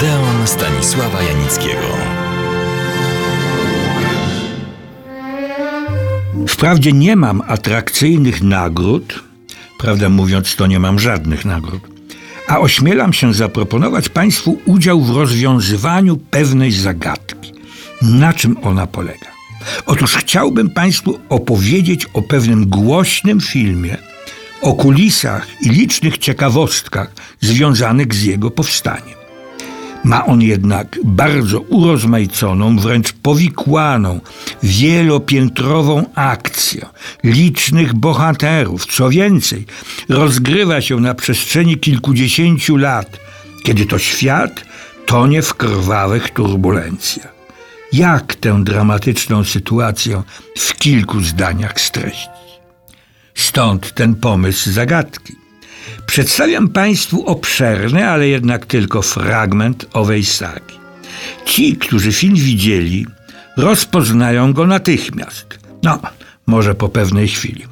Odeon 0.00 0.46
Stanisława 0.46 1.22
Janickiego. 1.22 1.86
Wprawdzie 6.48 6.92
nie 6.92 7.16
mam 7.16 7.42
atrakcyjnych 7.46 8.42
nagród, 8.42 9.24
prawdę 9.78 10.08
mówiąc, 10.08 10.56
to 10.56 10.66
nie 10.66 10.80
mam 10.80 10.98
żadnych 10.98 11.44
nagród, 11.44 11.82
a 12.48 12.58
ośmielam 12.58 13.12
się 13.12 13.34
zaproponować 13.34 14.08
Państwu 14.08 14.58
udział 14.66 15.00
w 15.00 15.16
rozwiązywaniu 15.16 16.16
pewnej 16.16 16.72
zagadki. 16.72 17.52
Na 18.02 18.32
czym 18.32 18.56
ona 18.62 18.86
polega? 18.86 19.26
Otóż 19.86 20.14
chciałbym 20.14 20.70
Państwu 20.70 21.18
opowiedzieć 21.28 22.06
o 22.12 22.22
pewnym 22.22 22.66
głośnym 22.66 23.40
filmie, 23.40 23.96
o 24.62 24.72
kulisach 24.72 25.46
i 25.62 25.68
licznych 25.68 26.18
ciekawostkach 26.18 27.12
związanych 27.40 28.14
z 28.14 28.22
jego 28.22 28.50
powstaniem. 28.50 29.19
Ma 30.04 30.26
on 30.26 30.42
jednak 30.42 30.98
bardzo 31.04 31.60
urozmaiconą, 31.60 32.76
wręcz 32.76 33.12
powikłaną, 33.12 34.20
wielopiętrową 34.62 36.04
akcję, 36.14 36.86
licznych 37.24 37.94
bohaterów. 37.94 38.86
Co 38.86 39.10
więcej, 39.10 39.66
rozgrywa 40.08 40.80
się 40.80 41.00
na 41.00 41.14
przestrzeni 41.14 41.78
kilkudziesięciu 41.78 42.76
lat, 42.76 43.20
kiedy 43.64 43.86
to 43.86 43.98
świat 43.98 44.64
tonie 45.06 45.42
w 45.42 45.54
krwawych 45.54 46.30
turbulencjach. 46.30 47.34
Jak 47.92 48.34
tę 48.34 48.64
dramatyczną 48.64 49.44
sytuację 49.44 50.22
w 50.58 50.74
kilku 50.74 51.20
zdaniach 51.20 51.80
streścić? 51.80 52.30
Stąd 53.34 53.94
ten 53.94 54.14
pomysł 54.14 54.72
zagadki. 54.72 55.49
Przedstawiam 56.06 56.68
Państwu 56.68 57.26
obszerny, 57.26 58.08
ale 58.08 58.28
jednak 58.28 58.66
tylko 58.66 59.02
fragment 59.02 59.86
owej 59.92 60.24
sagi. 60.24 60.80
Ci, 61.44 61.76
którzy 61.76 62.12
film 62.12 62.34
widzieli, 62.34 63.06
rozpoznają 63.56 64.52
go 64.52 64.66
natychmiast. 64.66 65.58
No, 65.82 66.00
może 66.46 66.74
po 66.74 66.88
pewnej 66.88 67.28
chwili. 67.28 67.64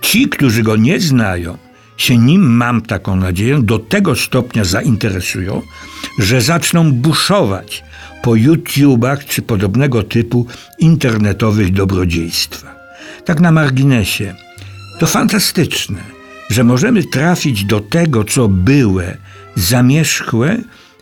Ci, 0.00 0.28
którzy 0.28 0.62
go 0.62 0.76
nie 0.76 1.00
znają, 1.00 1.58
się 1.96 2.18
nim, 2.18 2.56
mam 2.56 2.82
taką 2.82 3.16
nadzieję, 3.16 3.60
do 3.62 3.78
tego 3.78 4.16
stopnia 4.16 4.64
zainteresują, 4.64 5.62
że 6.18 6.40
zaczną 6.40 6.92
buszować 6.92 7.84
po 8.22 8.34
YouTubach 8.34 9.24
czy 9.24 9.42
podobnego 9.42 10.02
typu 10.02 10.46
internetowych 10.78 11.72
dobrodziejstwach. 11.72 12.76
Tak 13.24 13.40
na 13.40 13.52
marginesie, 13.52 14.34
to 14.98 15.06
fantastyczne 15.06 16.19
że 16.50 16.64
możemy 16.64 17.04
trafić 17.04 17.64
do 17.64 17.80
tego, 17.80 18.24
co 18.24 18.48
byłe, 18.48 19.16
zamierzchłe 19.54 20.56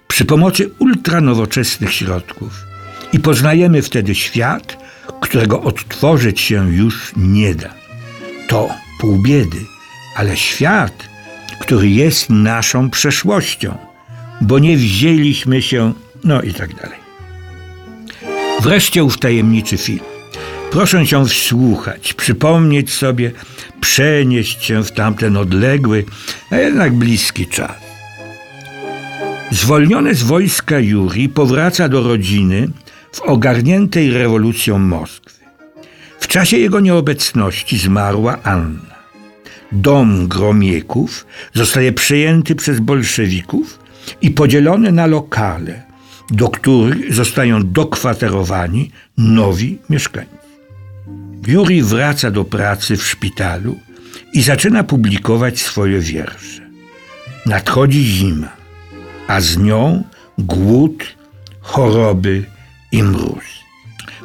przy 0.08 0.24
pomocy 0.24 0.70
ultranowoczesnych 0.78 1.92
środków. 1.92 2.66
I 3.12 3.20
poznajemy 3.20 3.82
wtedy 3.82 4.14
świat, 4.14 4.76
którego 5.20 5.62
odtworzyć 5.62 6.40
się 6.40 6.72
już 6.72 7.12
nie 7.16 7.54
da. 7.54 7.74
To 8.48 8.68
pół 9.00 9.22
biedy, 9.22 9.58
ale 10.16 10.36
świat, 10.36 11.08
który 11.60 11.90
jest 11.90 12.30
naszą 12.30 12.90
przeszłością, 12.90 13.78
bo 14.40 14.58
nie 14.58 14.76
wzięliśmy 14.76 15.62
się, 15.62 15.92
no 16.24 16.42
i 16.42 16.54
tak 16.54 16.74
dalej. 16.74 16.98
Wreszcie 18.62 19.04
ów 19.04 19.18
tajemniczy 19.18 19.76
film. 19.76 20.17
Proszę 20.70 21.06
się 21.06 21.26
wsłuchać, 21.26 22.14
przypomnieć 22.14 22.92
sobie, 22.92 23.32
przenieść 23.80 24.64
się 24.64 24.84
w 24.84 24.92
tamten 24.92 25.36
odległy, 25.36 26.04
a 26.50 26.56
jednak 26.56 26.92
bliski 26.92 27.46
czas. 27.46 27.76
Zwolniony 29.50 30.14
z 30.14 30.22
wojska 30.22 30.78
Juri 30.78 31.28
powraca 31.28 31.88
do 31.88 32.02
rodziny 32.02 32.68
w 33.12 33.20
ogarniętej 33.20 34.10
rewolucją 34.10 34.78
Moskwy. 34.78 35.38
W 36.20 36.28
czasie 36.28 36.56
jego 36.56 36.80
nieobecności 36.80 37.78
zmarła 37.78 38.42
Anna. 38.42 38.98
Dom 39.72 40.28
Gromieków 40.28 41.26
zostaje 41.54 41.92
przejęty 41.92 42.54
przez 42.54 42.80
bolszewików 42.80 43.78
i 44.22 44.30
podzielony 44.30 44.92
na 44.92 45.06
lokale, 45.06 45.82
do 46.30 46.48
których 46.48 47.14
zostają 47.14 47.72
dokwaterowani 47.72 48.90
nowi 49.18 49.78
mieszkańcy. 49.90 50.37
Juri 51.48 51.82
wraca 51.82 52.30
do 52.30 52.44
pracy 52.44 52.96
w 52.96 53.06
szpitalu 53.06 53.78
i 54.32 54.42
zaczyna 54.42 54.84
publikować 54.84 55.60
swoje 55.60 56.00
wiersze. 56.00 56.62
Nadchodzi 57.46 58.04
zima, 58.04 58.52
a 59.28 59.40
z 59.40 59.58
nią 59.58 60.04
głód, 60.38 61.04
choroby 61.60 62.44
i 62.92 63.02
mróz. 63.02 63.44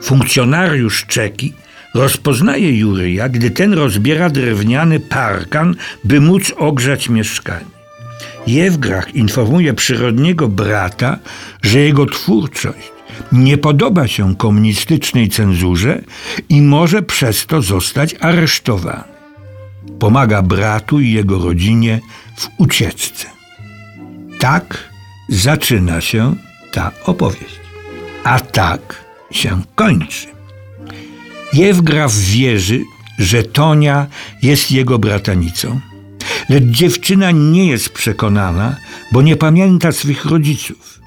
Funkcjonariusz 0.01 1.06
czeki 1.06 1.53
rozpoznaje 1.95 2.78
Juryja, 2.79 3.29
gdy 3.29 3.51
ten 3.51 3.73
rozbiera 3.73 4.29
drewniany 4.29 5.00
parkan, 5.00 5.75
by 6.03 6.22
móc 6.22 6.53
ogrzać 6.57 7.09
mieszkanie. 7.09 7.73
Jewgrach 8.47 9.16
informuje 9.16 9.73
przyrodniego 9.73 10.47
brata, 10.47 11.19
że 11.61 11.79
jego 11.79 12.05
twórczość 12.05 12.91
nie 13.31 13.57
podoba 13.57 14.07
się 14.07 14.35
komunistycznej 14.35 15.29
cenzurze 15.29 16.01
i 16.50 16.61
może 16.61 17.01
przez 17.01 17.45
to 17.45 17.61
zostać 17.61 18.16
aresztowany. 18.19 19.03
Pomaga 20.00 20.41
bratu 20.41 21.00
i 21.00 21.11
jego 21.11 21.39
rodzinie 21.39 22.00
w 22.35 22.50
ucieczce. 22.57 23.28
Tak 24.39 24.89
zaczyna 25.29 26.01
się 26.01 26.35
ta 26.72 26.91
opowieść. 27.06 27.59
A 28.23 28.39
tak 28.39 29.03
się 29.31 29.61
kończy. 29.75 30.28
Jewgraf 31.53 32.16
wierzy, 32.16 32.84
że 33.19 33.44
Tonia 33.44 34.07
jest 34.41 34.72
jego 34.72 35.00
bratanicą, 35.00 35.79
lecz 36.50 36.63
dziewczyna 36.63 37.31
nie 37.31 37.67
jest 37.67 37.90
przekonana, 37.90 38.78
bo 39.11 39.22
nie 39.22 39.35
pamięta 39.35 39.91
swych 39.91 40.25
rodziców. 40.25 41.03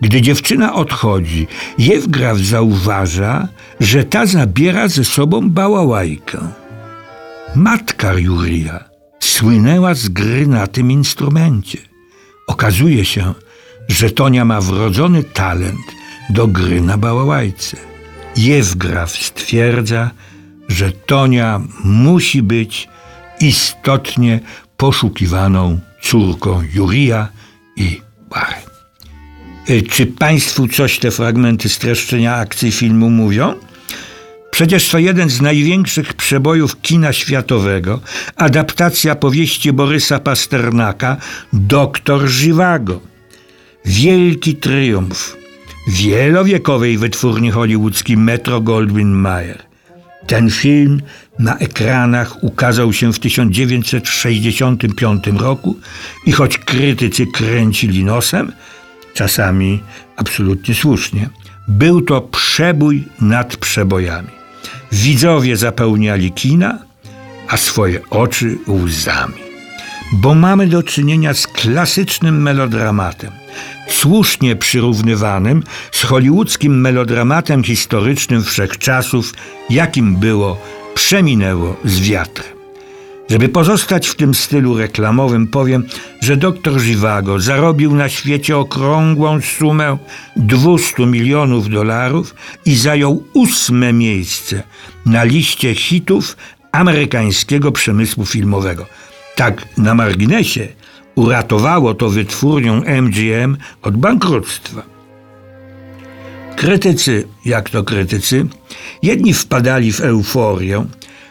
Gdy 0.00 0.22
dziewczyna 0.22 0.74
odchodzi, 0.74 1.46
Jewgraf 1.78 2.38
zauważa, 2.38 3.48
że 3.80 4.04
ta 4.04 4.26
zabiera 4.26 4.88
ze 4.88 5.04
sobą 5.04 5.50
bałałajkę. 5.50 6.38
Matka 7.54 8.12
Jurija 8.12 8.84
słynęła 9.20 9.94
z 9.94 10.08
gry 10.08 10.46
na 10.46 10.66
tym 10.66 10.90
instrumencie. 10.90 11.78
Okazuje 12.46 13.04
się, 13.04 13.34
że 13.88 14.10
Tonia 14.10 14.44
ma 14.44 14.60
wrodzony 14.60 15.24
talent 15.24 15.86
do 16.30 16.46
gry 16.46 16.80
na 16.80 16.98
bałałajce. 16.98 17.76
Jewgraf 18.36 19.10
stwierdza, 19.10 20.10
że 20.68 20.92
Tonia 20.92 21.60
musi 21.84 22.42
być 22.42 22.88
istotnie 23.40 24.40
poszukiwaną 24.76 25.78
córką 26.02 26.62
Jurija 26.74 27.28
i 27.76 28.00
Bary. 28.30 28.69
Y, 29.68 29.82
czy 29.82 30.06
Państwu 30.06 30.68
coś 30.68 30.98
te 30.98 31.10
fragmenty 31.10 31.68
streszczenia 31.68 32.34
akcji 32.34 32.72
filmu 32.72 33.10
mówią? 33.10 33.54
Przecież 34.50 34.88
to 34.88 34.98
jeden 34.98 35.30
z 35.30 35.40
największych 35.40 36.14
przebojów 36.14 36.80
kina 36.80 37.12
światowego, 37.12 38.00
adaptacja 38.36 39.14
powieści 39.14 39.72
Borysa 39.72 40.18
Pasternaka 40.18 41.16
Doktor 41.52 42.28
Żywago. 42.28 43.00
Wielki 43.84 44.56
triumf 44.56 45.36
wielowiekowej 45.88 46.98
wytwórni 46.98 47.50
hollywoodzkiej 47.50 48.16
Metro 48.16 48.60
Goldwyn 48.60 49.12
Mayer. 49.12 49.62
Ten 50.26 50.50
film 50.50 51.02
na 51.38 51.58
ekranach 51.58 52.44
ukazał 52.44 52.92
się 52.92 53.12
w 53.12 53.18
1965 53.18 55.26
roku 55.26 55.76
i 56.26 56.32
choć 56.32 56.58
krytycy 56.58 57.26
kręcili 57.26 58.04
nosem, 58.04 58.52
czasami 59.14 59.82
absolutnie 60.16 60.74
słusznie. 60.74 61.28
Był 61.68 62.00
to 62.00 62.20
przebój 62.20 63.04
nad 63.20 63.56
przebojami. 63.56 64.28
Widzowie 64.92 65.56
zapełniali 65.56 66.32
kina, 66.32 66.78
a 67.48 67.56
swoje 67.56 68.00
oczy 68.10 68.58
łzami. 68.68 69.40
Bo 70.12 70.34
mamy 70.34 70.66
do 70.66 70.82
czynienia 70.82 71.34
z 71.34 71.46
klasycznym 71.46 72.42
melodramatem, 72.42 73.30
słusznie 73.88 74.56
przyrównywanym 74.56 75.62
z 75.92 76.02
hollywoodzkim 76.02 76.80
melodramatem 76.80 77.64
historycznym 77.64 78.44
wszechczasów, 78.44 79.34
jakim 79.70 80.16
było 80.16 80.60
Przeminęło 80.94 81.76
z 81.84 82.00
wiatrem. 82.00 82.59
Żeby 83.30 83.48
pozostać 83.48 84.08
w 84.08 84.14
tym 84.14 84.34
stylu 84.34 84.78
reklamowym, 84.78 85.46
powiem, 85.46 85.84
że 86.20 86.36
dr 86.36 86.78
Żywago 86.78 87.40
zarobił 87.40 87.94
na 87.94 88.08
świecie 88.08 88.56
okrągłą 88.56 89.40
sumę 89.40 89.98
200 90.36 91.06
milionów 91.06 91.68
dolarów 91.68 92.34
i 92.66 92.76
zajął 92.76 93.24
ósme 93.32 93.92
miejsce 93.92 94.62
na 95.06 95.24
liście 95.24 95.74
hitów 95.74 96.36
amerykańskiego 96.72 97.72
przemysłu 97.72 98.26
filmowego. 98.26 98.86
Tak 99.36 99.78
na 99.78 99.94
marginesie, 99.94 100.68
uratowało 101.14 101.94
to 101.94 102.10
wytwórnią 102.10 102.82
MGM 103.02 103.56
od 103.82 103.96
bankructwa. 103.96 104.82
Krytycy, 106.56 107.28
jak 107.44 107.70
to 107.70 107.84
krytycy, 107.84 108.46
jedni 109.02 109.34
wpadali 109.34 109.92
w 109.92 110.00
euforię, 110.00 110.86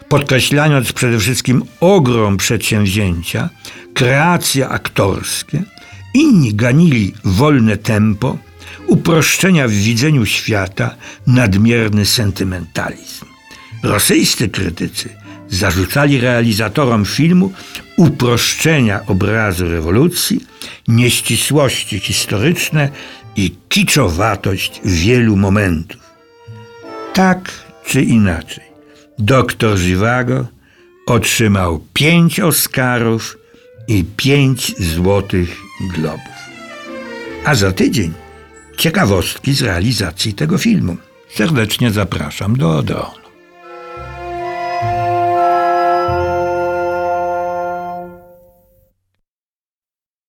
podkreślając 0.10 0.94
przede 0.94 1.20
wszystkim 1.20 1.64
ogrom 1.80 2.38
przedsięwzięcia, 2.38 3.50
kreacje 3.94 4.70
aktorskie, 4.70 5.64
inni 6.14 6.56
ganili 6.56 7.14
wolne 7.24 7.78
tempo, 7.78 8.38
uproszczenia 8.88 9.68
w 9.68 9.72
widzeniu 9.72 10.26
świata, 10.26 10.96
nadmierny 11.28 12.06
sentymentalizm. 12.06 13.26
Rosyjscy 13.84 14.50
krytycy 14.50 15.10
zarzucali 15.50 16.20
realizatorom 16.20 17.06
filmu 17.06 17.52
uproszczenia 17.98 19.06
obrazu 19.06 19.70
rewolucji, 19.70 20.46
nieścisłości 20.88 22.00
historyczne 22.00 22.90
i 23.36 23.56
kiczowatość 23.70 24.82
wielu 24.86 25.36
momentów. 25.36 26.02
Tak 27.14 27.52
czy 27.86 28.02
inaczej, 28.04 28.69
doktor 29.20 29.78
Żywago 29.78 30.46
otrzymał 31.06 31.82
pięć 31.94 32.40
Oscarów 32.40 33.38
i 33.88 34.06
pięć 34.18 34.76
złotych 34.80 35.58
globów. 35.94 36.40
A 37.46 37.56
za 37.56 37.72
tydzień 37.72 38.14
ciekawostki 38.78 39.54
z 39.54 39.62
realizacji 39.62 40.34
tego 40.34 40.58
filmu. 40.58 40.98
Serdecznie 41.36 41.92
zapraszam 41.92 42.56
do 42.56 42.78
Odeonu. 42.78 43.29